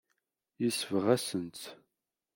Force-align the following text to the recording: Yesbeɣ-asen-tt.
Yesbeɣ-asen-tt. 0.61 1.63